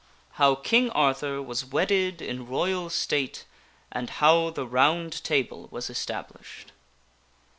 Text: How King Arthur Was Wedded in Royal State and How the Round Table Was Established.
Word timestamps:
How 0.41 0.55
King 0.55 0.89
Arthur 0.89 1.43
Was 1.43 1.63
Wedded 1.63 2.23
in 2.23 2.47
Royal 2.47 2.89
State 2.89 3.45
and 3.91 4.09
How 4.09 4.49
the 4.49 4.65
Round 4.65 5.23
Table 5.23 5.67
Was 5.69 5.91
Established. 5.91 6.71